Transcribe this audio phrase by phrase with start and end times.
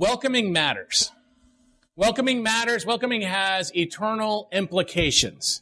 [0.00, 1.12] Welcoming matters.
[1.94, 2.86] Welcoming matters.
[2.86, 5.60] Welcoming has eternal implications.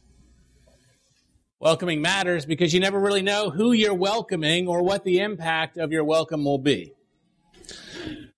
[1.59, 5.91] Welcoming matters because you never really know who you're welcoming or what the impact of
[5.91, 6.93] your welcome will be.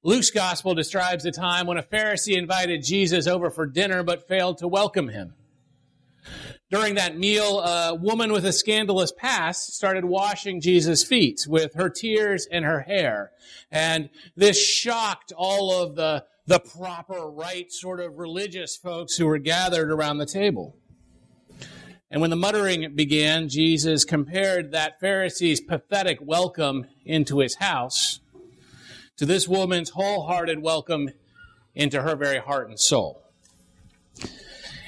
[0.01, 4.57] Luke's gospel describes a time when a Pharisee invited Jesus over for dinner but failed
[4.57, 5.35] to welcome him.
[6.71, 11.89] During that meal, a woman with a scandalous past started washing Jesus' feet with her
[11.89, 13.31] tears and her hair.
[13.69, 19.37] And this shocked all of the, the proper, right sort of religious folks who were
[19.37, 20.77] gathered around the table.
[22.09, 28.21] And when the muttering began, Jesus compared that Pharisee's pathetic welcome into his house
[29.17, 31.09] to this woman's wholehearted welcome
[31.75, 33.21] into her very heart and soul.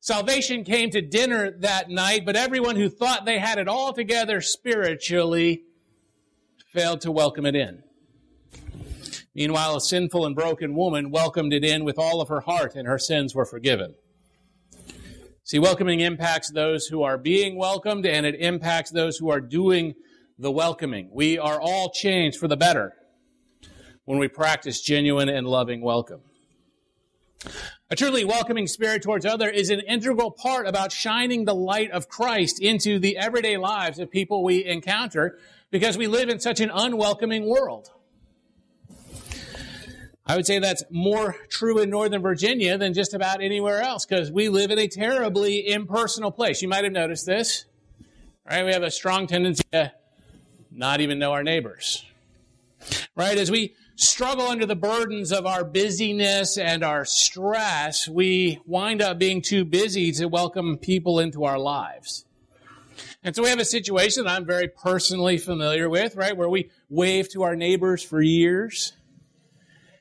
[0.00, 4.40] Salvation came to dinner that night, but everyone who thought they had it all together
[4.40, 5.62] spiritually
[6.72, 7.82] failed to welcome it in.
[9.34, 12.86] Meanwhile, a sinful and broken woman welcomed it in with all of her heart, and
[12.86, 13.94] her sins were forgiven.
[15.42, 19.94] See, welcoming impacts those who are being welcomed, and it impacts those who are doing
[20.38, 21.10] the welcoming.
[21.12, 22.94] We are all changed for the better
[24.04, 26.20] when we practice genuine and loving welcome.
[27.94, 32.08] A truly welcoming spirit towards other is an integral part about shining the light of
[32.08, 35.38] Christ into the everyday lives of people we encounter
[35.70, 37.92] because we live in such an unwelcoming world.
[40.26, 44.28] I would say that's more true in Northern Virginia than just about anywhere else because
[44.28, 46.62] we live in a terribly impersonal place.
[46.62, 47.64] You might have noticed this,
[48.44, 48.64] right?
[48.64, 49.92] We have a strong tendency to
[50.72, 52.04] not even know our neighbors,
[53.14, 53.38] right?
[53.38, 59.18] As we struggle under the burdens of our busyness and our stress, we wind up
[59.18, 62.24] being too busy to welcome people into our lives.
[63.22, 66.70] And so we have a situation that I'm very personally familiar with, right, where we
[66.88, 68.92] wave to our neighbors for years.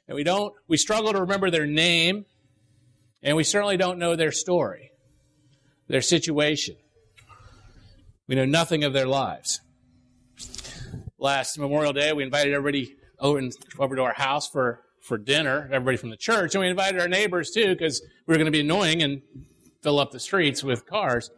[0.08, 2.26] And we don't, we struggle to remember their name,
[3.22, 4.92] and we certainly don't know their story,
[5.88, 6.76] their situation.
[8.28, 9.62] We know nothing of their lives.
[11.18, 13.42] Last Memorial Day, we invited everybody over,
[13.80, 16.56] over to our house for, for dinner, everybody from the church.
[16.56, 19.22] And we invited our neighbors too, because we were going to be annoying and
[19.82, 21.30] fill up the streets with cars.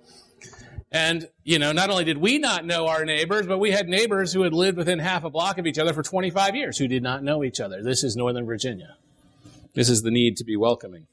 [0.91, 4.31] And, you know, not only did we not know our neighbors, but we had neighbors
[4.31, 7.03] who had lived within half a block of each other for 25 years who did
[7.03, 7.83] not know each other.
[7.83, 8.95] This is Northern Virginia.
[9.73, 11.07] This is the need to be welcoming.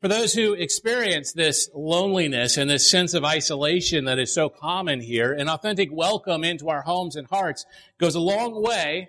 [0.00, 5.00] For those who experience this loneliness and this sense of isolation that is so common
[5.00, 7.66] here, an authentic welcome into our homes and hearts
[7.98, 9.08] goes a long way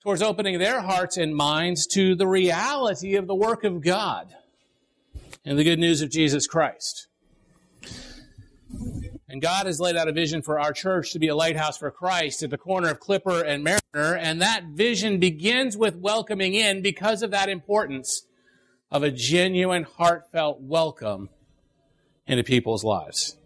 [0.00, 4.36] towards opening their hearts and minds to the reality of the work of God
[5.44, 7.08] and the good news of Jesus Christ.
[9.28, 11.90] And God has laid out a vision for our church to be a lighthouse for
[11.90, 16.82] Christ at the corner of Clipper and Mariner, and that vision begins with welcoming in
[16.82, 18.27] because of that importance
[18.90, 21.28] of a genuine, heartfelt welcome
[22.26, 23.36] into people's lives.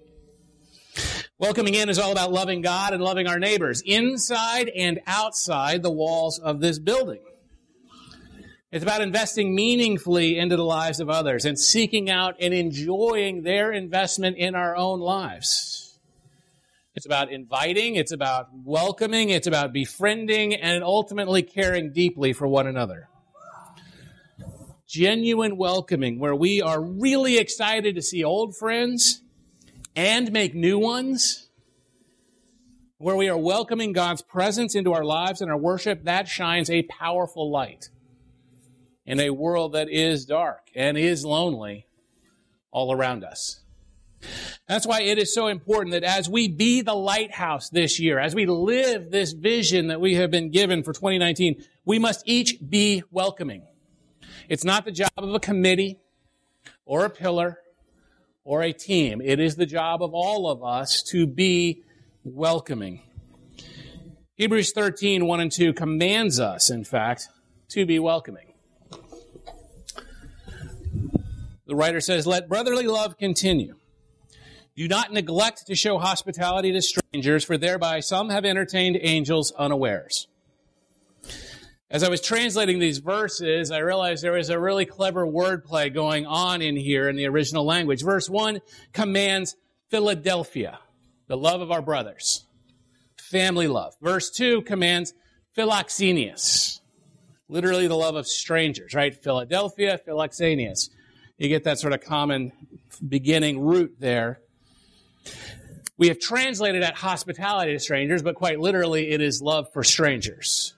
[1.38, 5.90] Welcoming in is all about loving God and loving our neighbors, inside and outside the
[5.90, 7.22] walls of this building.
[8.70, 13.72] It's about investing meaningfully into the lives of others and seeking out and enjoying their
[13.72, 15.98] investment in our own lives.
[16.94, 22.66] It's about inviting, it's about welcoming, it's about befriending, and ultimately caring deeply for one
[22.66, 23.08] another
[24.92, 29.22] genuine welcoming where we are really excited to see old friends
[29.96, 31.48] and make new ones,
[32.98, 36.82] where we are welcoming God's presence into our lives and our worship, that shines a
[36.82, 37.88] powerful light
[39.06, 41.86] in a world that is dark and is lonely
[42.70, 43.60] all around us.
[44.68, 48.34] That's why it is so important that as we be the lighthouse this year, as
[48.34, 53.02] we live this vision that we have been given for 2019, we must each be
[53.10, 53.66] welcoming.
[54.52, 55.98] It's not the job of a committee
[56.84, 57.60] or a pillar
[58.44, 59.22] or a team.
[59.24, 61.84] It is the job of all of us to be
[62.22, 63.00] welcoming.
[64.34, 67.30] Hebrews 13, 1 and 2 commands us, in fact,
[67.68, 68.52] to be welcoming.
[71.66, 73.76] The writer says, Let brotherly love continue.
[74.76, 80.28] Do not neglect to show hospitality to strangers, for thereby some have entertained angels unawares.
[81.92, 86.24] As I was translating these verses, I realized there was a really clever wordplay going
[86.24, 88.02] on in here in the original language.
[88.02, 88.62] Verse 1
[88.94, 89.56] commands
[89.90, 90.78] Philadelphia,
[91.26, 92.46] the love of our brothers,
[93.18, 93.94] family love.
[94.00, 95.12] Verse 2 commands
[95.54, 96.80] philoxenia,
[97.50, 99.14] literally the love of strangers, right?
[99.14, 100.88] Philadelphia, philoxenia.
[101.36, 102.52] You get that sort of common
[103.06, 104.40] beginning root there.
[105.98, 110.72] We have translated that hospitality to strangers, but quite literally, it is love for strangers.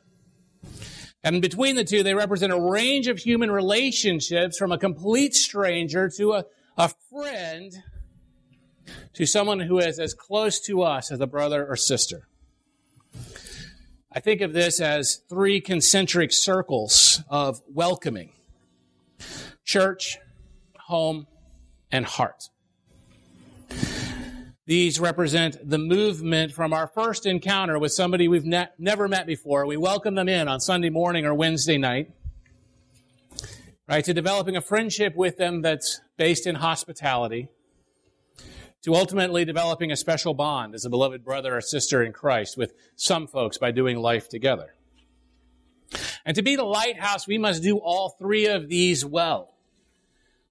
[1.25, 6.11] And between the two, they represent a range of human relationships from a complete stranger
[6.19, 6.45] to a,
[6.77, 7.73] a friend
[9.15, 12.29] to someone who is as close to us as a brother or sister.
[14.13, 18.33] I think of this as three concentric circles of welcoming
[19.65, 20.19] church,
[20.77, 21.27] home,
[21.91, 22.51] and heart.
[24.67, 29.67] These represent the movement from our first encounter with somebody we've ne- never met before.
[29.67, 32.13] We welcome them in on Sunday morning or Wednesday night,
[33.87, 34.03] right?
[34.07, 37.49] To developing a friendship with them that's based in hospitality,
[38.85, 42.73] to ultimately developing a special bond as a beloved brother or sister in Christ with
[42.97, 44.75] some folks by doing life together.
[46.25, 49.54] And to be the lighthouse, we must do all three of these well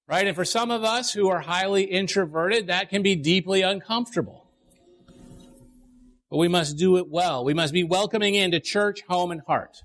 [0.07, 0.27] right?
[0.27, 4.47] And for some of us who are highly introverted, that can be deeply uncomfortable.
[6.29, 7.45] But we must do it well.
[7.45, 9.83] We must be welcoming into church, home, and heart.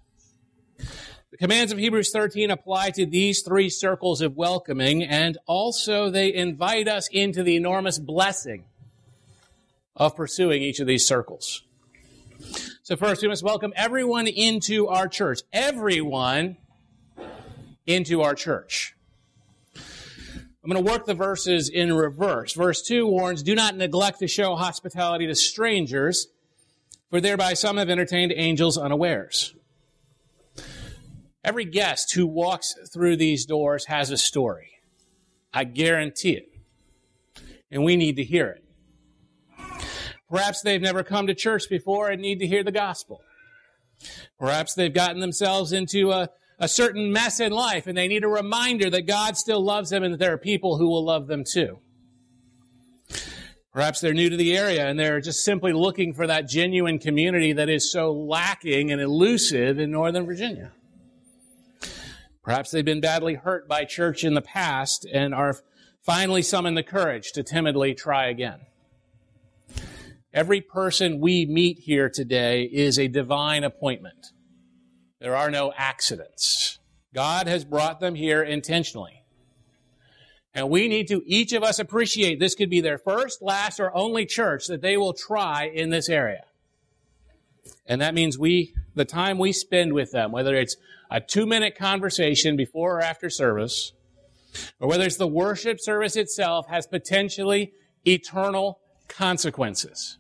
[1.31, 6.33] The commands of Hebrews 13 apply to these three circles of welcoming, and also they
[6.33, 8.65] invite us into the enormous blessing
[9.95, 11.65] of pursuing each of these circles.
[12.83, 15.41] So first, we must welcome everyone into our church.
[15.53, 16.57] Everyone
[17.87, 18.95] into our church.
[20.69, 22.53] I'm going to work the verses in reverse.
[22.53, 26.27] Verse 2 warns, Do not neglect to show hospitality to strangers,
[27.09, 29.55] for thereby some have entertained angels unawares.
[31.43, 34.73] Every guest who walks through these doors has a story.
[35.55, 36.53] I guarantee it.
[37.71, 38.65] And we need to hear it.
[40.29, 43.23] Perhaps they've never come to church before and need to hear the gospel.
[44.39, 48.29] Perhaps they've gotten themselves into a a certain mess in life and they need a
[48.29, 51.45] reminder that God still loves them and that there are people who will love them
[51.45, 51.79] too.
[53.73, 57.53] Perhaps they're new to the area and they're just simply looking for that genuine community
[57.53, 60.73] that is so lacking and elusive in Northern Virginia.
[62.43, 65.57] Perhaps they've been badly hurt by church in the past and are
[66.03, 68.61] finally summoned the courage to timidly try again.
[70.33, 74.29] Every person we meet here today is a divine appointment.
[75.21, 76.79] There are no accidents.
[77.15, 79.25] God has brought them here intentionally.
[80.55, 83.95] And we need to, each of us appreciate this could be their first, last, or
[83.95, 86.45] only church that they will try in this area.
[87.87, 90.77] And that means we, the time we spend with them, whether it's
[91.11, 93.93] a two minute conversation before or after service,
[94.81, 97.73] or whether it's the worship service itself, has potentially
[98.05, 100.19] eternal consequences.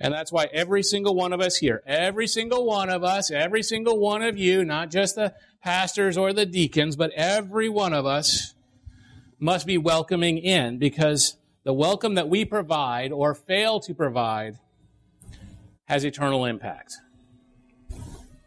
[0.00, 3.62] And that's why every single one of us here, every single one of us, every
[3.62, 8.04] single one of you, not just the pastors or the deacons, but every one of
[8.04, 8.54] us
[9.38, 14.58] must be welcoming in because the welcome that we provide or fail to provide
[15.86, 16.94] has eternal impact.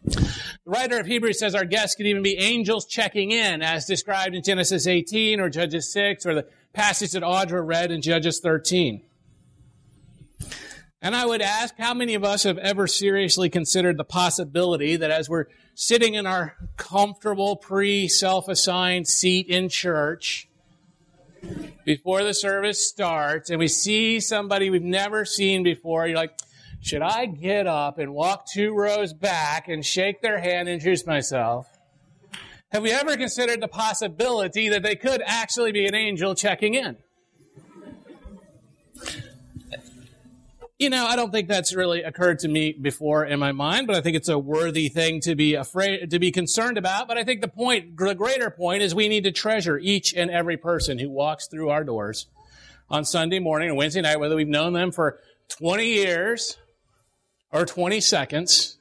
[0.04, 0.32] The
[0.64, 4.42] writer of Hebrews says our guests could even be angels checking in, as described in
[4.42, 9.02] Genesis 18 or Judges 6 or the passage that Audra read in Judges 13.
[11.00, 15.10] And I would ask how many of us have ever seriously considered the possibility that
[15.12, 20.48] as we're sitting in our comfortable pre self assigned seat in church,
[21.84, 26.36] before the service starts, and we see somebody we've never seen before, you're like,
[26.80, 31.06] should I get up and walk two rows back and shake their hand and introduce
[31.06, 31.66] myself?
[32.70, 36.98] Have we ever considered the possibility that they could actually be an angel checking in?
[40.78, 43.96] You know, I don't think that's really occurred to me before in my mind, but
[43.96, 47.08] I think it's a worthy thing to be afraid, to be concerned about.
[47.08, 50.30] But I think the point, the greater point is we need to treasure each and
[50.30, 52.28] every person who walks through our doors
[52.88, 55.18] on Sunday morning and Wednesday night, whether we've known them for
[55.48, 56.56] 20 years
[57.50, 58.78] or 20 seconds,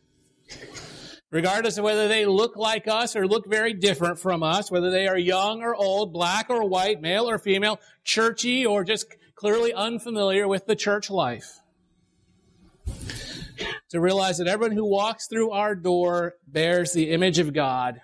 [1.32, 5.08] regardless of whether they look like us or look very different from us, whether they
[5.08, 10.48] are young or old, black or white, male or female, churchy or just clearly unfamiliar
[10.48, 11.58] with the church life
[13.90, 18.02] to realize that everyone who walks through our door bears the image of God.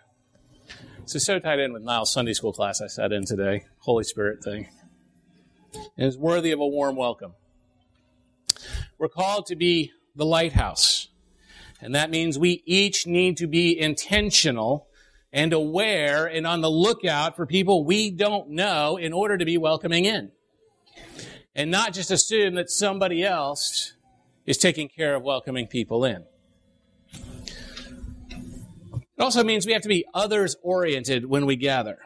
[1.05, 4.43] So, so tied in with Niles' Sunday school class I sat in today, Holy Spirit
[4.43, 4.69] thing.
[5.97, 7.33] And is worthy of a warm welcome.
[8.97, 11.09] We're called to be the lighthouse.
[11.81, 14.87] And that means we each need to be intentional
[15.33, 19.57] and aware and on the lookout for people we don't know in order to be
[19.57, 20.31] welcoming in.
[21.55, 23.93] And not just assume that somebody else
[24.45, 26.25] is taking care of welcoming people in.
[28.91, 31.99] It also means we have to be others oriented when we gather.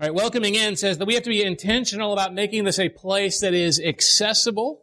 [0.00, 2.88] All right, welcoming in says that we have to be intentional about making this a
[2.88, 4.82] place that is accessible,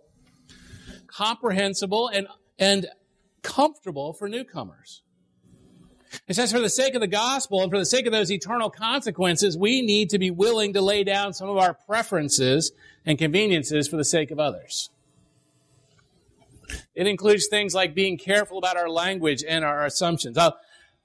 [1.07, 2.27] comprehensible, and,
[2.57, 2.87] and
[3.41, 5.01] comfortable for newcomers.
[6.27, 8.69] It says, for the sake of the gospel and for the sake of those eternal
[8.69, 12.71] consequences, we need to be willing to lay down some of our preferences
[13.05, 14.89] and conveniences for the sake of others.
[16.95, 20.37] It includes things like being careful about our language and our assumptions.
[20.37, 20.51] Uh,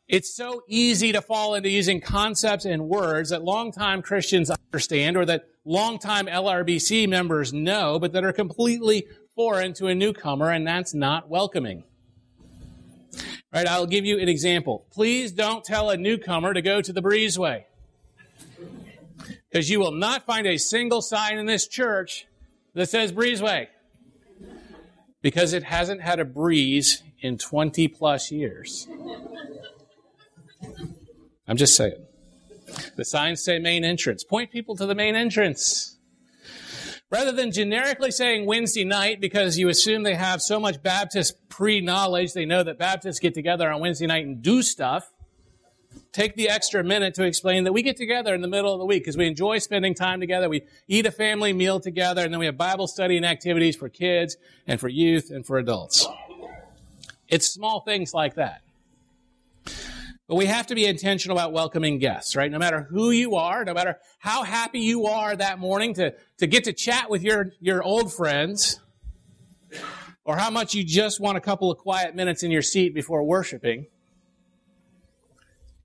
[0.06, 5.24] it's so easy to fall into using concepts and words that longtime Christians understand or
[5.24, 10.94] that longtime LRBC members know, but that are completely foreign to a newcomer, and that's
[10.94, 11.84] not welcoming.
[13.52, 14.86] Right, I'll give you an example.
[14.90, 17.64] Please don't tell a newcomer to go to the breezeway.
[19.50, 22.26] Because you will not find a single sign in this church
[22.74, 23.68] that says breezeway.
[25.24, 28.86] Because it hasn't had a breeze in 20 plus years.
[31.48, 32.04] I'm just saying.
[32.96, 34.22] The signs say main entrance.
[34.22, 35.96] Point people to the main entrance.
[37.08, 42.34] Rather than generically saying Wednesday night because you assume they have so much Baptist pre-knowledge,
[42.34, 45.10] they know that Baptists get together on Wednesday night and do stuff.
[46.14, 48.84] Take the extra minute to explain that we get together in the middle of the
[48.84, 50.48] week because we enjoy spending time together.
[50.48, 53.88] We eat a family meal together and then we have Bible study and activities for
[53.88, 56.06] kids and for youth and for adults.
[57.26, 58.62] It's small things like that.
[60.28, 62.50] But we have to be intentional about welcoming guests, right?
[62.50, 66.46] No matter who you are, no matter how happy you are that morning to, to
[66.46, 68.80] get to chat with your, your old friends,
[70.24, 73.24] or how much you just want a couple of quiet minutes in your seat before
[73.24, 73.88] worshiping.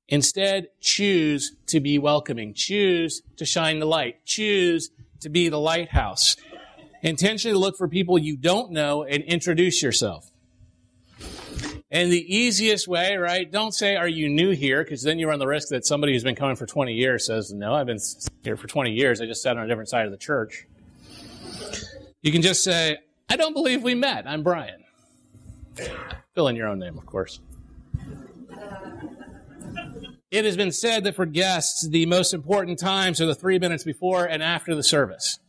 [0.10, 2.54] Instead, choose to be welcoming.
[2.54, 4.26] Choose to shine the light.
[4.26, 4.90] Choose
[5.22, 6.36] to be the lighthouse.
[7.02, 10.32] Intentionally look for people you don't know and introduce yourself.
[11.92, 13.52] And the easiest way, right?
[13.52, 14.84] Don't say, are you new here?
[14.84, 17.52] Because then you run the risk that somebody who's been coming for 20 years says,
[17.52, 18.00] no, I've been
[18.44, 19.22] here for 20 years.
[19.22, 20.68] I just sat on a different side of the church.
[22.22, 22.98] You can just say,
[23.30, 24.28] I don't believe we met.
[24.28, 24.84] I'm Brian.
[26.36, 27.40] Fill in your own name, of course.
[28.52, 28.66] Uh,
[30.32, 33.84] It has been said that for guests, the most important times are the three minutes
[33.84, 35.40] before and after the service.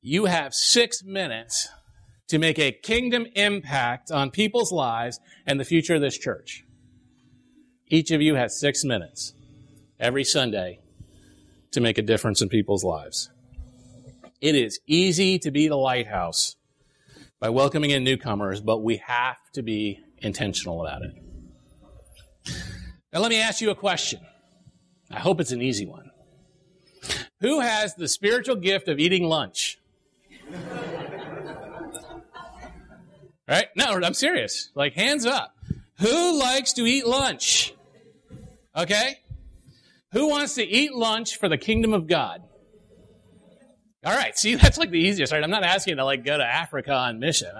[0.00, 1.68] You have six minutes
[2.28, 6.64] to make a kingdom impact on people's lives and the future of this church.
[7.88, 9.34] Each of you has six minutes
[9.98, 10.78] every Sunday
[11.72, 13.28] to make a difference in people's lives.
[14.40, 16.56] It is easy to be the lighthouse
[17.40, 22.71] by welcoming in newcomers, but we have to be intentional about it.
[23.12, 24.20] Now, let me ask you a question.
[25.10, 26.10] I hope it's an easy one.
[27.40, 29.78] Who has the spiritual gift of eating lunch?
[33.48, 33.66] Right?
[33.76, 34.70] No, I'm serious.
[34.74, 35.54] Like, hands up.
[35.98, 37.74] Who likes to eat lunch?
[38.74, 39.20] Okay?
[40.12, 42.42] Who wants to eat lunch for the kingdom of God?
[44.04, 45.42] All right, see, that's like the easiest, right?
[45.42, 47.50] I'm not asking to like go to Africa on mission.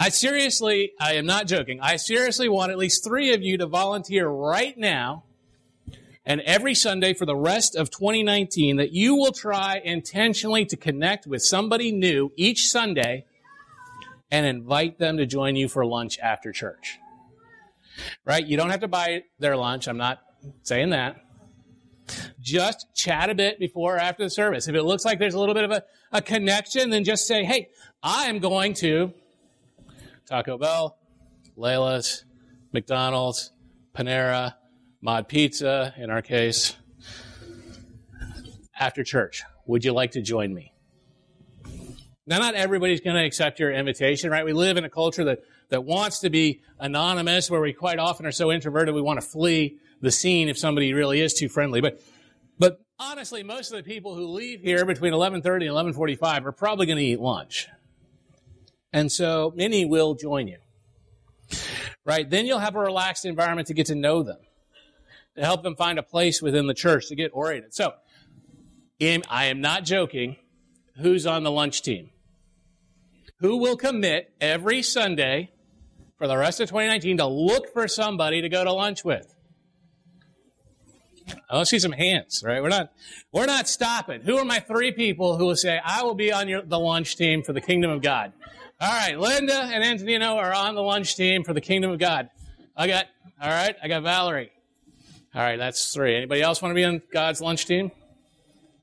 [0.00, 1.80] I seriously, I am not joking.
[1.80, 5.24] I seriously want at least three of you to volunteer right now
[6.24, 11.26] and every Sunday for the rest of 2019 that you will try intentionally to connect
[11.26, 13.24] with somebody new each Sunday
[14.30, 16.98] and invite them to join you for lunch after church.
[18.24, 18.46] Right?
[18.46, 19.88] You don't have to buy their lunch.
[19.88, 20.20] I'm not
[20.62, 21.16] saying that.
[22.40, 24.68] Just chat a bit before or after the service.
[24.68, 27.44] If it looks like there's a little bit of a, a connection, then just say,
[27.44, 27.70] hey,
[28.02, 29.12] I am going to
[30.28, 30.98] Taco Bell,
[31.56, 32.24] Layla's,
[32.72, 33.52] McDonald's,
[33.96, 34.54] Panera,
[35.00, 36.76] Mod Pizza, in our case,
[38.78, 39.42] after church.
[39.66, 40.74] Would you like to join me?
[42.26, 44.44] Now, not everybody's going to accept your invitation, right?
[44.44, 48.26] We live in a culture that, that wants to be anonymous, where we quite often
[48.26, 51.80] are so introverted we want to flee the scene if somebody really is too friendly.
[51.80, 52.02] But,
[52.58, 56.84] but honestly, most of the people who leave here between 11:30 and 11:45 are probably
[56.84, 57.66] going to eat lunch,
[58.92, 60.58] and so many will join you.
[62.04, 62.28] Right?
[62.28, 64.38] Then you'll have a relaxed environment to get to know them
[65.38, 67.74] to help them find a place within the church to get oriented.
[67.74, 67.94] So,
[69.00, 70.36] I am not joking.
[71.00, 72.10] Who's on the lunch team?
[73.38, 75.52] Who will commit every Sunday
[76.16, 79.32] for the rest of 2019 to look for somebody to go to lunch with?
[81.48, 82.60] I want to see some hands, right?
[82.60, 82.90] We're not,
[83.32, 84.22] we're not stopping.
[84.22, 87.16] Who are my three people who will say, I will be on your, the lunch
[87.16, 88.32] team for the kingdom of God?
[88.80, 92.30] All right, Linda and Antonino are on the lunch team for the kingdom of God.
[92.76, 93.06] I got,
[93.42, 94.52] all right, I got Valerie.
[95.34, 96.14] All right, that's three.
[96.14, 97.90] Anybody else want to be on God's lunch team?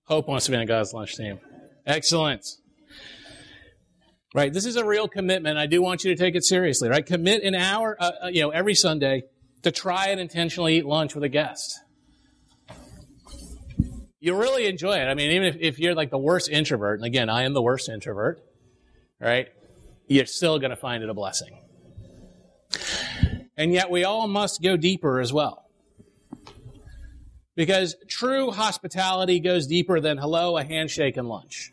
[0.03, 1.39] Hope wants to be on God's lunch team.
[1.85, 2.45] Excellent.
[4.33, 5.57] Right, this is a real commitment.
[5.57, 7.05] I do want you to take it seriously, right?
[7.05, 9.23] Commit an hour, uh, uh you know, every Sunday
[9.61, 11.79] to try and intentionally eat lunch with a guest.
[14.19, 15.05] You'll really enjoy it.
[15.05, 17.61] I mean, even if, if you're like the worst introvert, and again, I am the
[17.61, 18.41] worst introvert,
[19.21, 19.47] right?
[20.07, 21.59] You're still going to find it a blessing.
[23.57, 25.69] And yet we all must go deeper as well.
[27.55, 31.71] Because true hospitality goes deeper than hello, a handshake, and lunch.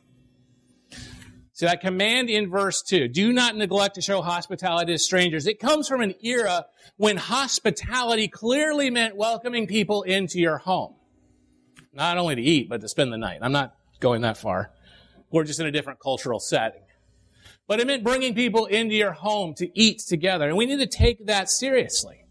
[1.54, 5.46] So that command in verse 2, do not neglect to show hospitality to strangers.
[5.46, 10.94] It comes from an era when hospitality clearly meant welcoming people into your home.
[11.92, 13.40] Not only to eat, but to spend the night.
[13.42, 14.72] I'm not going that far.
[15.30, 16.82] We're just in a different cultural setting.
[17.72, 20.46] But it meant bringing people into your home to eat together.
[20.46, 22.26] And we need to take that seriously.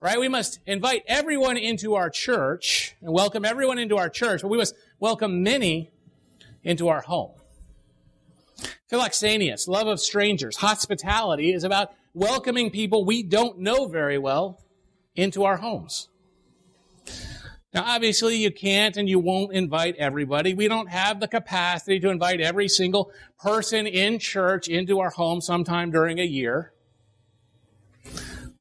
[0.00, 0.20] Right?
[0.20, 4.56] We must invite everyone into our church and welcome everyone into our church, but we
[4.56, 5.90] must welcome many
[6.62, 7.32] into our home.
[8.92, 14.62] Philoxenia, love of strangers, hospitality is about welcoming people we don't know very well
[15.16, 16.06] into our homes.
[17.74, 20.54] Now, obviously, you can't and you won't invite everybody.
[20.54, 25.40] We don't have the capacity to invite every single person in church into our home
[25.40, 26.72] sometime during a year.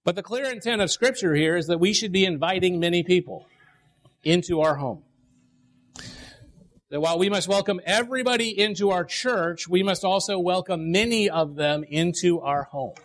[0.04, 3.46] But the clear intent of Scripture here is that we should be inviting many people
[4.24, 5.04] into our home.
[6.90, 11.56] That while we must welcome everybody into our church, we must also welcome many of
[11.56, 12.96] them into our home.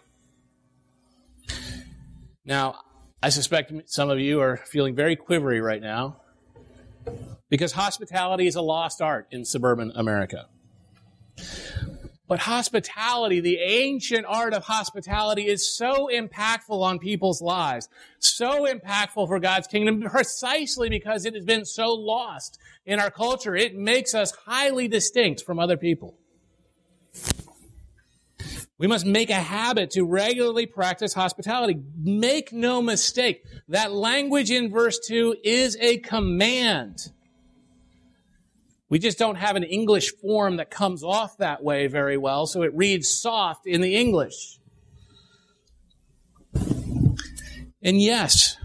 [2.47, 2.77] Now,
[3.21, 6.19] I suspect some of you are feeling very quivery right now
[7.49, 10.47] because hospitality is a lost art in suburban America.
[12.29, 17.89] But hospitality, the ancient art of hospitality is so impactful on people's lives,
[18.21, 23.57] so impactful for God's kingdom precisely because it has been so lost in our culture.
[23.57, 26.19] It makes us highly distinct from other people.
[28.79, 31.81] We must make a habit to regularly practice hospitality.
[32.01, 37.11] Make no mistake, that language in verse 2 is a command.
[38.89, 42.63] We just don't have an English form that comes off that way very well, so
[42.63, 44.61] it reads soft in the English.
[47.83, 48.57] And yes,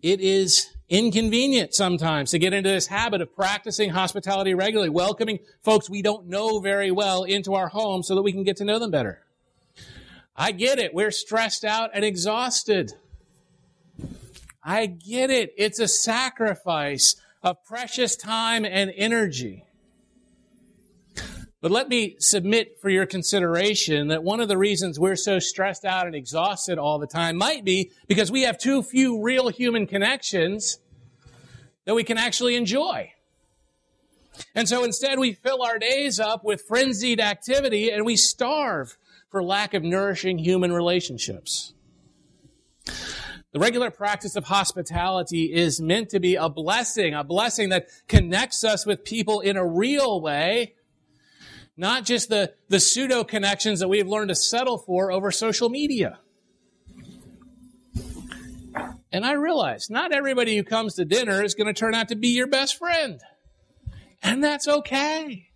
[0.00, 5.90] it is inconvenient sometimes to get into this habit of practicing hospitality regularly, welcoming folks
[5.90, 8.78] we don't know very well into our home so that we can get to know
[8.78, 9.22] them better.
[10.40, 10.94] I get it.
[10.94, 12.94] We're stressed out and exhausted.
[14.64, 15.52] I get it.
[15.58, 19.66] It's a sacrifice of precious time and energy.
[21.60, 25.84] But let me submit for your consideration that one of the reasons we're so stressed
[25.84, 29.86] out and exhausted all the time might be because we have too few real human
[29.86, 30.78] connections
[31.84, 33.12] that we can actually enjoy.
[34.54, 38.96] And so instead we fill our days up with frenzied activity and we starve
[39.30, 41.72] for lack of nourishing human relationships.
[43.52, 48.62] The regular practice of hospitality is meant to be a blessing, a blessing that connects
[48.64, 50.74] us with people in a real way,
[51.76, 56.18] not just the, the pseudo connections that we've learned to settle for over social media.
[59.12, 62.14] And I realize not everybody who comes to dinner is going to turn out to
[62.14, 63.20] be your best friend.
[64.22, 65.48] And that's okay.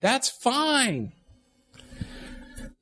[0.00, 1.12] That's fine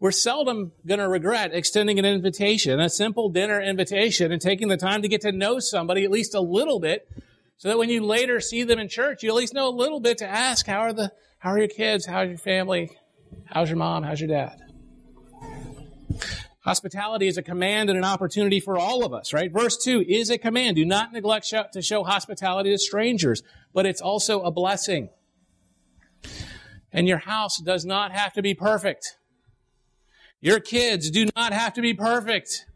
[0.00, 4.76] we're seldom going to regret extending an invitation, a simple dinner invitation, and taking the
[4.76, 7.08] time to get to know somebody at least a little bit,
[7.56, 9.98] so that when you later see them in church, you at least know a little
[9.98, 12.06] bit to ask, how are the, how are your kids?
[12.06, 12.96] How's your family?
[13.46, 14.04] How's your mom?
[14.04, 14.62] How's your dad?
[16.60, 19.50] Hospitality is a command and an opportunity for all of us, right?
[19.50, 20.76] Verse 2 is a command.
[20.76, 25.08] Do not neglect to show hospitality to strangers, but it's also a blessing.
[26.92, 29.16] And your house does not have to be perfect.
[30.40, 32.66] Your kids do not have to be perfect.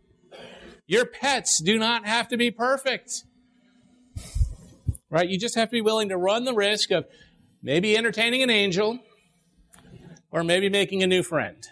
[0.86, 3.24] Your pets do not have to be perfect.
[5.08, 5.28] Right?
[5.28, 7.06] You just have to be willing to run the risk of
[7.62, 8.98] maybe entertaining an angel
[10.30, 11.68] or maybe making a new friend.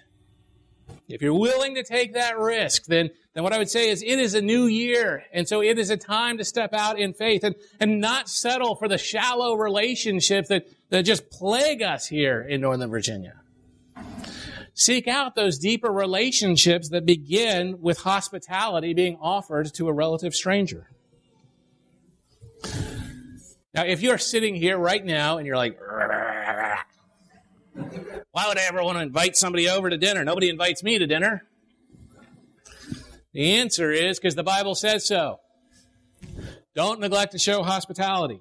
[1.09, 4.21] If you're willing to take that risk, then, then what I would say is it
[4.21, 5.25] is a new year.
[5.33, 8.77] And so it is a time to step out in faith and, and not settle
[8.77, 13.41] for the shallow relationships that, that just plague us here in Northern Virginia.
[14.81, 20.89] Seek out those deeper relationships that begin with hospitality being offered to a relative stranger.
[23.75, 25.79] Now, if you're sitting here right now and you're like,
[28.31, 30.25] Why would I ever want to invite somebody over to dinner?
[30.25, 31.45] Nobody invites me to dinner.
[33.35, 35.41] The answer is because the Bible says so.
[36.75, 38.41] Don't neglect to show hospitality.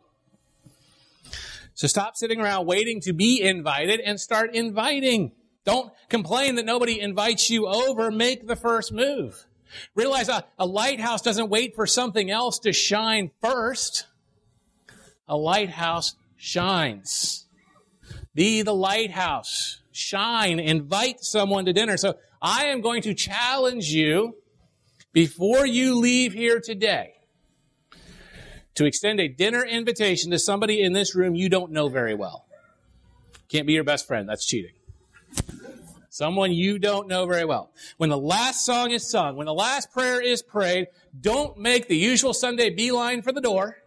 [1.74, 5.34] So stop sitting around waiting to be invited and start inviting.
[5.70, 8.10] Don't complain that nobody invites you over.
[8.10, 9.46] Make the first move.
[9.94, 14.08] Realize a, a lighthouse doesn't wait for something else to shine first.
[15.28, 17.46] A lighthouse shines.
[18.34, 19.82] Be the lighthouse.
[19.92, 20.60] Shine.
[20.60, 21.98] Invite someone to dinner.
[21.98, 24.38] So I am going to challenge you
[25.14, 27.14] before you leave here today
[28.74, 32.48] to extend a dinner invitation to somebody in this room you don't know very well.
[33.50, 34.28] Can't be your best friend.
[34.28, 34.79] That's cheating.
[36.10, 37.72] Someone you don't know very well.
[37.98, 40.88] When the last song is sung, when the last prayer is prayed,
[41.20, 43.78] don't make the usual Sunday beeline for the door.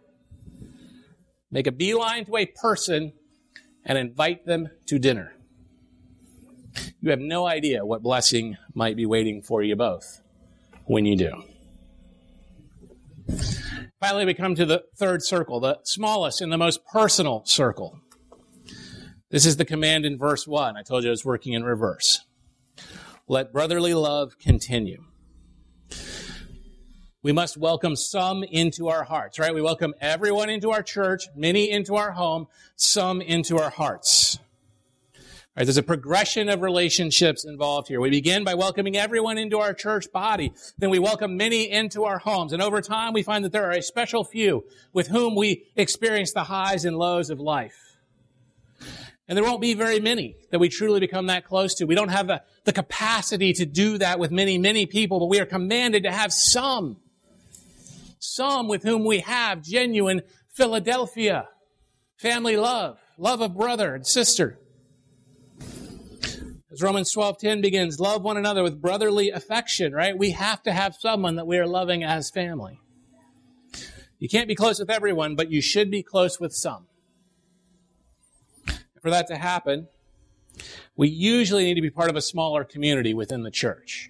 [1.51, 3.13] Make a beeline to a person
[3.85, 5.35] and invite them to dinner.
[7.01, 10.21] You have no idea what blessing might be waiting for you both
[10.85, 11.43] when you do.
[13.99, 17.99] Finally, we come to the third circle, the smallest and the most personal circle.
[19.33, 20.77] This is the command in verse 1.
[20.77, 22.23] I told you I was working in reverse.
[23.27, 25.05] Let brotherly love continue.
[27.23, 29.51] We must welcome some into our hearts, right?
[29.51, 34.37] We welcome everyone into our church, many into our home, some into our hearts.
[35.57, 37.99] Right, there's a progression of relationships involved here.
[37.99, 40.53] We begin by welcoming everyone into our church body.
[40.77, 42.53] Then we welcome many into our homes.
[42.53, 46.33] And over time, we find that there are a special few with whom we experience
[46.33, 47.92] the highs and lows of life.
[49.27, 51.85] And there won't be very many that we truly become that close to.
[51.85, 55.39] We don't have the, the capacity to do that with many, many people, but we
[55.39, 56.97] are commanded to have some.
[58.19, 60.21] Some with whom we have genuine
[60.53, 61.47] Philadelphia,
[62.17, 64.59] family love, love of brother and sister.
[66.73, 70.17] As Romans 12:10 begins, love one another with brotherly affection, right?
[70.17, 72.79] We have to have someone that we are loving as family.
[74.17, 76.87] You can't be close with everyone, but you should be close with some.
[79.03, 79.89] For that to happen,
[80.95, 84.09] we usually need to be part of a smaller community within the church.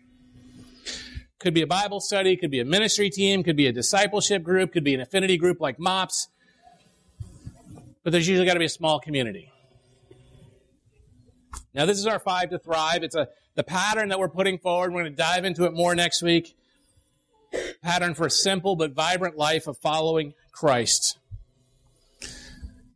[1.39, 4.71] Could be a Bible study, could be a ministry team, could be a discipleship group,
[4.71, 6.27] could be an affinity group like MOPS.
[8.03, 9.51] But there's usually got to be a small community.
[11.73, 13.01] Now, this is our five to thrive.
[13.01, 14.93] It's a the pattern that we're putting forward.
[14.93, 16.55] We're going to dive into it more next week.
[17.81, 21.17] Pattern for a simple but vibrant life of following Christ.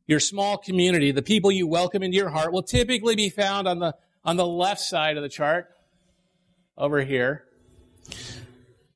[0.08, 3.80] Your small community, the people you welcome into your heart, will typically be found on
[3.80, 5.68] the on the left side of the chart,
[6.78, 7.46] over here.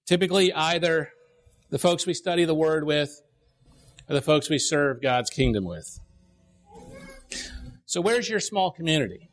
[0.06, 1.12] Typically, either
[1.70, 3.22] the folks we study the Word with,
[4.10, 6.00] or the folks we serve God's kingdom with.
[7.86, 9.30] So, where's your small community?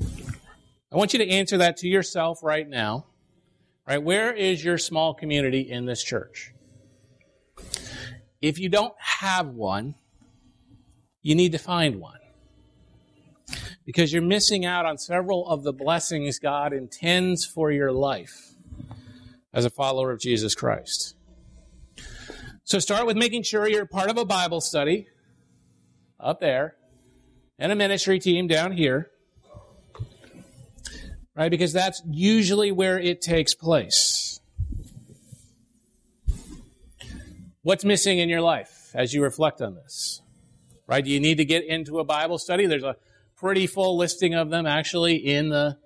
[0.00, 3.06] I want you to answer that to yourself right now.
[3.86, 4.02] Right?
[4.02, 6.52] Where is your small community in this church?
[8.42, 9.94] If you don't have one,
[11.26, 12.18] you need to find one.
[13.84, 18.54] Because you're missing out on several of the blessings God intends for your life
[19.52, 21.14] as a follower of Jesus Christ.
[22.64, 25.06] So start with making sure you're part of a Bible study
[26.18, 26.76] up there
[27.58, 29.10] and a ministry team down here
[31.36, 31.50] right?
[31.50, 34.40] Because that's usually where it takes place.
[37.62, 40.22] What's missing in your life as you reflect on this?
[40.86, 41.04] Right?
[41.04, 42.66] Do you need to get into a Bible study?
[42.66, 42.96] There's a
[43.36, 45.76] pretty full listing of them actually in the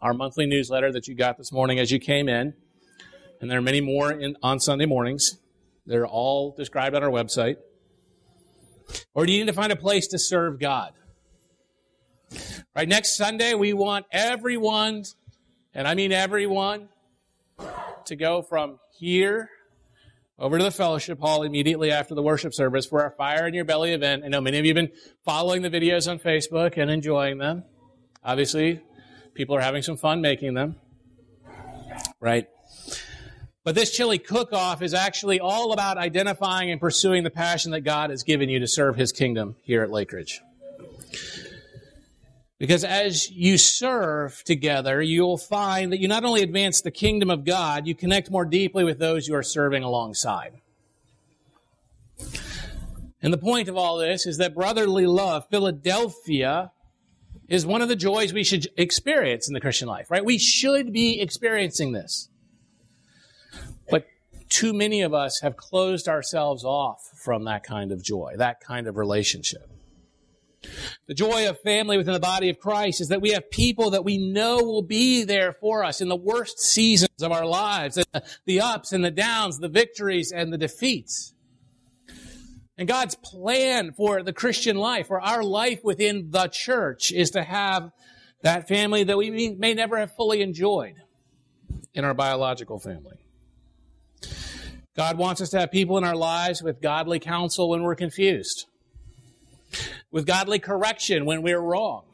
[0.00, 2.54] our monthly newsletter that you got this morning as you came in.
[3.40, 5.38] And there are many more in, on Sunday mornings.
[5.86, 7.56] They're all described on our website.
[9.14, 10.92] Or do you need to find a place to serve God?
[12.76, 15.04] Right, next Sunday, we want everyone,
[15.74, 16.90] and I mean everyone,
[18.04, 19.50] to go from here
[20.38, 23.64] over to the fellowship hall immediately after the worship service for our Fire in Your
[23.64, 24.22] Belly event.
[24.24, 27.64] I know many of you have been following the videos on Facebook and enjoying them.
[28.22, 28.80] Obviously,
[29.34, 30.76] people are having some fun making them.
[32.20, 32.48] Right?
[33.64, 37.80] But this chili cook off is actually all about identifying and pursuing the passion that
[37.80, 40.40] God has given you to serve His kingdom here at Lakeridge.
[42.58, 47.44] Because as you serve together, you'll find that you not only advance the kingdom of
[47.44, 50.60] God, you connect more deeply with those you are serving alongside.
[53.22, 56.72] And the point of all this is that brotherly love, Philadelphia,
[57.48, 60.24] is one of the joys we should experience in the Christian life, right?
[60.24, 62.28] We should be experiencing this.
[63.88, 64.06] But
[64.48, 68.86] too many of us have closed ourselves off from that kind of joy, that kind
[68.86, 69.70] of relationship.
[71.06, 74.04] The joy of family within the body of Christ is that we have people that
[74.04, 77.98] we know will be there for us in the worst seasons of our lives,
[78.44, 81.32] the ups and the downs, the victories and the defeats.
[82.76, 87.42] And God's plan for the Christian life, for our life within the church, is to
[87.42, 87.90] have
[88.42, 90.94] that family that we may never have fully enjoyed
[91.94, 93.16] in our biological family.
[94.96, 98.66] God wants us to have people in our lives with godly counsel when we're confused
[100.10, 102.04] with godly correction when we're wrong,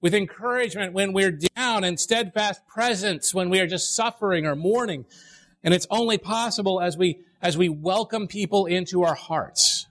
[0.00, 5.04] with encouragement when we're down, and steadfast presence when we are just suffering or mourning.
[5.62, 9.86] And it's only possible as we, as we welcome people into our hearts.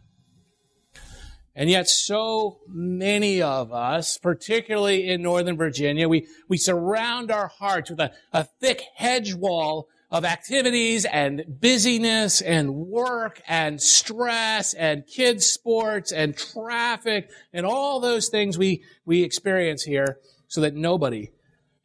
[1.56, 7.89] And yet so many of us, particularly in Northern Virginia, we, we surround our hearts
[7.89, 15.06] with a, a thick hedge wall of activities and busyness and work and stress and
[15.06, 21.30] kids sports and traffic and all those things we, we experience here so that nobody,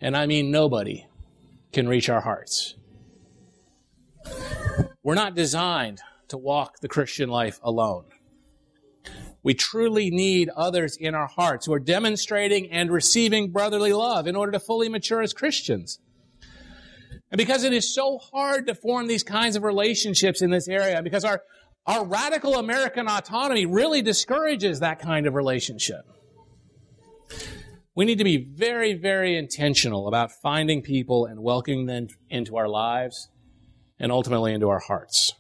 [0.00, 1.06] and I mean nobody,
[1.72, 2.74] can reach our hearts.
[5.02, 8.04] We're not designed to walk the Christian life alone.
[9.42, 14.36] We truly need others in our hearts who are demonstrating and receiving brotherly love in
[14.36, 15.98] order to fully mature as Christians.
[17.32, 21.02] And because it is so hard to form these kinds of relationships in this area,
[21.02, 21.42] because our,
[21.86, 26.02] our radical American autonomy really discourages that kind of relationship.
[27.94, 32.68] We need to be very, very intentional about finding people and welcoming them into our
[32.68, 33.30] lives
[33.98, 35.32] and ultimately into our hearts.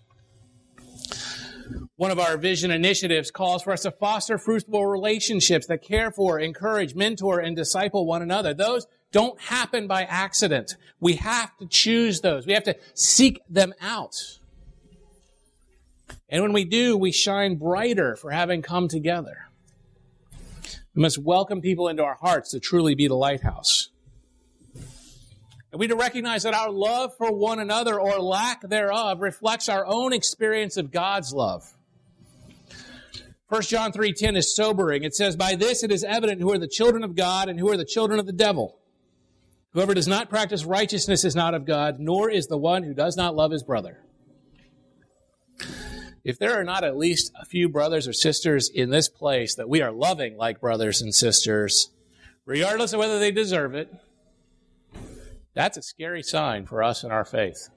[1.96, 6.38] One of our vision initiatives calls for us to foster fruitful relationships that care for,
[6.38, 8.54] encourage, mentor, and disciple one another.
[8.54, 10.76] Those don't happen by accident.
[10.98, 12.46] We have to choose those.
[12.46, 14.16] We have to seek them out.
[16.28, 19.48] And when we do, we shine brighter for having come together.
[20.94, 23.90] We must welcome people into our hearts to truly be the lighthouse.
[24.74, 29.86] And we to recognize that our love for one another or lack thereof reflects our
[29.86, 31.74] own experience of God's love.
[33.48, 35.02] 1 John 3:10 is sobering.
[35.02, 37.70] It says, "By this it is evident who are the children of God and who
[37.70, 38.78] are the children of the devil.
[39.72, 43.16] Whoever does not practice righteousness is not of God, nor is the one who does
[43.16, 44.04] not love his brother."
[46.24, 49.68] If there are not at least a few brothers or sisters in this place that
[49.68, 51.90] we are loving like brothers and sisters,
[52.44, 53.92] regardless of whether they deserve it,
[55.54, 57.68] that's a scary sign for us in our faith.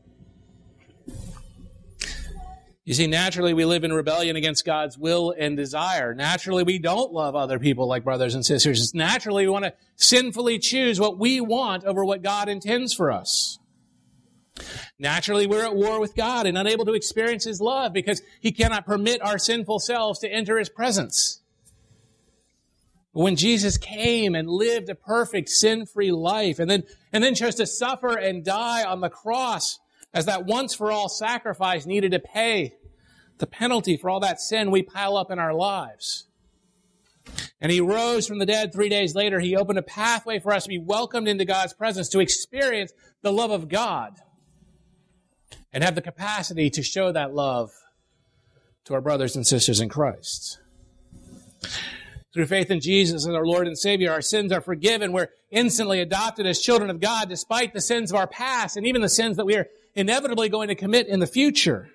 [2.86, 6.14] You see, naturally we live in rebellion against God's will and desire.
[6.14, 8.94] Naturally we don't love other people like brothers and sisters.
[8.94, 13.58] Naturally we want to sinfully choose what we want over what God intends for us.
[15.00, 18.86] Naturally we're at war with God and unable to experience His love because He cannot
[18.86, 21.42] permit our sinful selves to enter His presence.
[23.14, 27.66] When Jesus came and lived a perfect sin-free life and then, and then chose to
[27.66, 29.80] suffer and die on the cross
[30.16, 32.78] as that once for all sacrifice needed to pay
[33.38, 36.26] the penalty for all that sin we pile up in our lives.
[37.60, 39.42] And he rose from the dead three days later.
[39.42, 43.34] He opened a pathway for us to be welcomed into God's presence, to experience the
[43.34, 44.14] love of God,
[45.74, 47.72] and have the capacity to show that love
[48.86, 50.60] to our brothers and sisters in Christ.
[52.34, 55.12] Through faith in Jesus as our Lord and Savior, our sins are forgiven.
[55.12, 59.02] We're instantly adopted as children of God despite the sins of our past and even
[59.02, 61.90] the sins that we are inevitably going to commit in the future.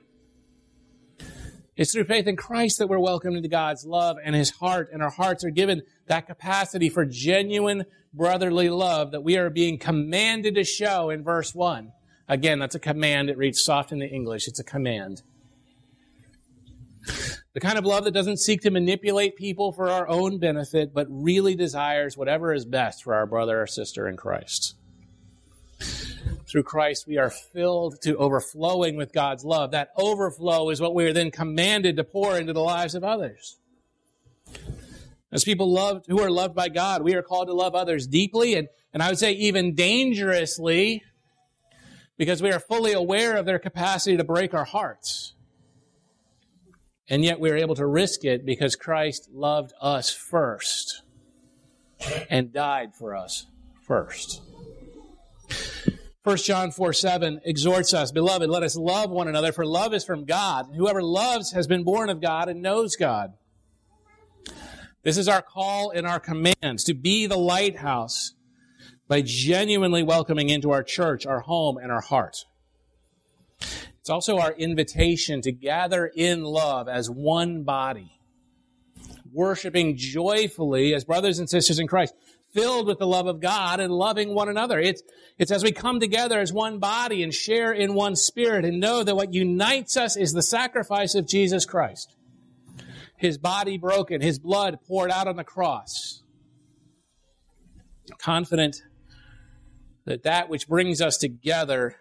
[1.76, 5.02] It's through faith in Christ that we're welcomed into God's love and His heart, and
[5.02, 10.56] our hearts are given that capacity for genuine brotherly love that we are being commanded
[10.56, 11.92] to show in verse 1.
[12.28, 13.30] Again, that's a command.
[13.30, 14.46] It reads soft in the English.
[14.46, 15.22] It's a command.
[17.54, 21.06] The kind of love that doesn't seek to manipulate people for our own benefit, but
[21.10, 24.74] really desires whatever is best for our brother or sister in Christ.
[26.50, 29.70] Through Christ, we are filled to overflowing with God's love.
[29.70, 33.56] That overflow is what we are then commanded to pour into the lives of others.
[35.30, 38.56] As people loved, who are loved by God, we are called to love others deeply
[38.56, 41.04] and, and I would say even dangerously
[42.16, 45.34] because we are fully aware of their capacity to break our hearts.
[47.08, 51.02] And yet we are able to risk it because Christ loved us first
[52.28, 53.46] and died for us
[53.86, 54.42] first.
[56.22, 60.04] 1 John 4 7 exhorts us, Beloved, let us love one another, for love is
[60.04, 60.66] from God.
[60.76, 63.32] Whoever loves has been born of God and knows God.
[65.02, 68.34] This is our call and our commands to be the lighthouse
[69.08, 72.36] by genuinely welcoming into our church, our home, and our heart.
[74.00, 78.12] It's also our invitation to gather in love as one body,
[79.32, 82.14] worshiping joyfully as brothers and sisters in Christ,
[82.52, 84.78] filled with the love of God and loving one another.
[84.78, 85.02] It's,
[85.38, 89.02] it's as we come together as one body and share in one spirit and know
[89.02, 92.14] that what unites us is the sacrifice of Jesus Christ.
[93.16, 96.22] His body broken, his blood poured out on the cross.
[98.18, 98.76] Confident
[100.04, 101.96] that that which brings us together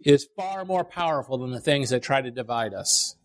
[0.00, 3.16] is far more powerful than the things that try to divide us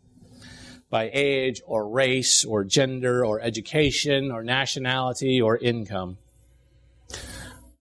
[0.90, 6.18] by age or race or gender or education or nationality or income.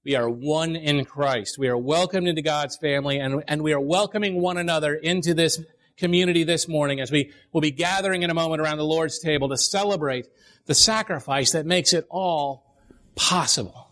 [0.05, 1.57] We are one in Christ.
[1.59, 5.63] We are welcomed into God's family and, and we are welcoming one another into this
[5.97, 9.49] community this morning as we will be gathering in a moment around the Lord's table
[9.49, 10.29] to celebrate
[10.67, 12.77] the sacrifice that makes it all
[13.15, 13.89] possible.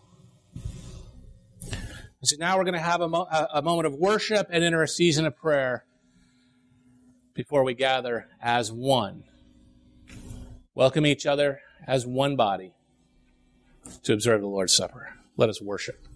[2.21, 4.87] so now we're going to have a, mo- a moment of worship and enter a
[4.87, 5.83] season of prayer
[7.33, 9.23] before we gather as one.
[10.75, 12.73] Welcome each other as one body
[14.03, 15.09] to observe the Lord's Supper.
[15.35, 16.07] Let us worship.